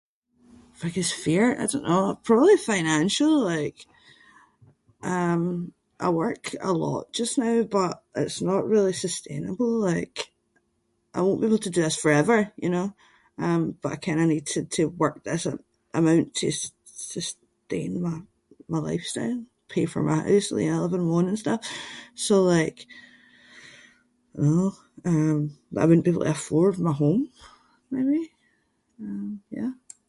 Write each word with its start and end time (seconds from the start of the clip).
Biggest 0.85 1.13
fear? 1.25 1.45
I 1.61 1.65
don’t 1.71 1.87
know, 1.89 2.01
probably 2.29 2.57
financial. 2.71 3.33
Like 3.53 3.77
um 5.13 5.43
I 6.05 6.07
work 6.23 6.43
a 6.71 6.73
lot 6.85 7.03
just 7.19 7.33
now 7.47 7.55
but 7.79 7.93
it’s 8.23 8.39
not 8.51 8.71
really 8.73 8.95
sustainable 9.05 9.73
like 9.91 10.15
I 11.15 11.17
won’t 11.23 11.41
be 11.41 11.47
able 11.49 11.63
to 11.65 11.73
do 11.75 11.85
this 11.85 12.01
forever, 12.03 12.37
you 12.63 12.69
know? 12.75 12.87
Um 13.45 13.61
but 13.81 13.93
I 13.95 14.03
kind 14.05 14.21
of 14.21 14.27
need 14.33 14.45
to- 14.53 14.71
to 14.77 14.83
work 15.03 15.17
this 15.23 15.43
a-amount 15.51 16.27
to 16.39 16.47
s-sustain 16.59 17.91
my- 18.05 18.27
my 18.71 18.79
lifestyle, 18.89 19.39
pay 19.73 19.85
for 19.91 20.01
my 20.11 20.15
house- 20.29 20.53
like 20.55 20.71
I 20.73 20.77
live 20.79 20.95
on 20.97 21.03
my 21.07 21.15
own 21.17 21.29
and 21.31 21.43
stuff. 21.43 21.61
So 22.25 22.33
like 22.55 22.79
[inc] 24.35 24.73
I 25.79 25.83
wouldn’t 25.85 26.05
be 26.07 26.13
able 26.13 26.27
to 26.27 26.35
afford 26.37 26.75
my 26.89 26.95
home, 27.03 27.23
really. 27.95 28.25
Um, 29.03 29.29
yeah. 29.59 29.73